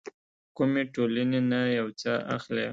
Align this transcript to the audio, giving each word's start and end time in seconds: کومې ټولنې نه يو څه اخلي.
کومې 0.55 0.83
ټولنې 0.93 1.39
نه 1.51 1.59
يو 1.79 1.87
څه 2.01 2.11
اخلي. 2.35 2.67